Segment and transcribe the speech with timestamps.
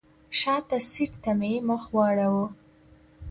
[0.39, 2.45] شاته سیټ ته مې مخ واړوه.